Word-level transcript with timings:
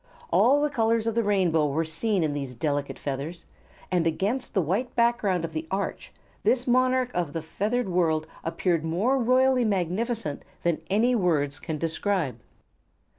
All 0.33 0.63
the 0.63 0.69
colors 0.71 1.05
of 1.05 1.13
the 1.13 1.21
rainbow 1.21 1.67
were 1.67 1.85
seen 1.85 2.23
in 2.23 2.33
these 2.33 2.55
delicate 2.55 2.97
feathers, 2.97 3.45
and 3.91 4.07
against 4.07 4.55
the 4.55 4.59
white 4.63 4.95
background 4.95 5.45
of 5.45 5.53
the 5.53 5.67
arch 5.69 6.11
this 6.41 6.65
monarch 6.65 7.11
of 7.13 7.33
the 7.33 7.41
feathered 7.43 7.87
world 7.87 8.25
appeared 8.43 8.83
more 8.83 9.19
royally 9.19 9.63
magnificent 9.63 10.41
than 10.63 10.81
any 10.89 11.13
words 11.13 11.59
can 11.59 11.77
describe. 11.77 12.39